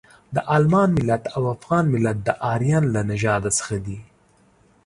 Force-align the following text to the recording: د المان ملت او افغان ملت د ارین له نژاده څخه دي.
د 0.35 0.37
المان 0.55 0.89
ملت 0.97 1.23
او 1.35 1.43
افغان 1.55 1.83
ملت 1.93 2.17
د 2.21 2.29
ارین 2.53 2.83
له 2.95 3.01
نژاده 3.11 3.49
څخه 3.59 3.75
دي. 3.85 3.99